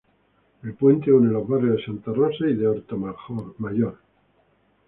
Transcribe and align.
El 0.63 0.73
puente 0.73 1.11
une 1.11 1.29
los 1.31 1.47
barrios 1.47 1.77
de 1.77 1.85
Santa 1.85 2.11
Rosa 2.11 2.47
y 2.47 2.55
de 2.55 2.65
Horta 2.65 2.95
Major. 3.59 3.99